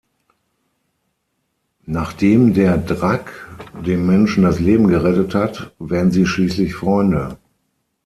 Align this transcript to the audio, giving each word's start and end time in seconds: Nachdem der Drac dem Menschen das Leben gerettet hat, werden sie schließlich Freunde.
Nachdem 1.85 2.55
der 2.55 2.79
Drac 2.79 3.49
dem 3.85 4.07
Menschen 4.07 4.41
das 4.41 4.59
Leben 4.59 4.87
gerettet 4.87 5.35
hat, 5.35 5.75
werden 5.77 6.09
sie 6.09 6.25
schließlich 6.25 6.73
Freunde. 6.73 7.37